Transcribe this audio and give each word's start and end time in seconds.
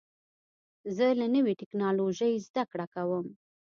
زه 0.95 1.07
له 1.19 1.25
نوې 1.35 1.53
ټکنالوژۍ 1.61 2.33
زده 2.47 2.63
کړه 2.71 2.85
کوم. 2.93 3.25